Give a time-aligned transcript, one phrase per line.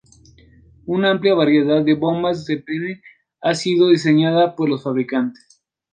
[0.87, 3.03] Una amplia variedad de bombas de pene
[3.39, 5.61] ha sido diseñada por los fabricantes.